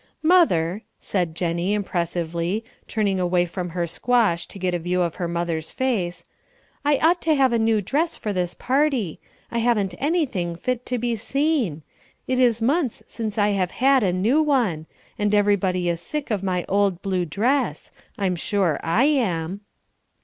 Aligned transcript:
"Mother," 0.23 0.81
said 0.99 1.35
Jennie, 1.35 1.75
impressively, 1.75 2.65
turning 2.87 3.19
away 3.19 3.45
from 3.45 3.69
her 3.69 3.85
squash 3.85 4.47
to 4.47 4.57
get 4.57 4.73
a 4.73 4.79
view 4.79 5.03
of 5.03 5.17
her 5.17 5.27
mother's 5.27 5.69
face, 5.71 6.25
"I 6.83 6.97
ought 6.97 7.21
to 7.21 7.35
have 7.35 7.53
a 7.53 7.59
new 7.59 7.83
dress 7.83 8.15
for 8.17 8.33
this 8.33 8.55
party. 8.55 9.19
I 9.51 9.59
haven't 9.59 9.93
anything 9.99 10.55
fit 10.55 10.87
to 10.87 10.97
be 10.97 11.15
seen. 11.15 11.83
It 12.25 12.39
is 12.39 12.63
months 12.63 13.03
since 13.05 13.37
I 13.37 13.49
have 13.49 13.69
had 13.77 14.01
a 14.01 14.11
new 14.11 14.41
one; 14.41 14.87
and 15.19 15.35
everybody 15.35 15.87
is 15.87 16.01
sick 16.01 16.31
of 16.31 16.41
my 16.41 16.65
old 16.67 17.03
blue 17.03 17.23
dress; 17.25 17.91
I'm 18.17 18.35
sure 18.35 18.79
I 18.81 19.03
am." 19.03 19.61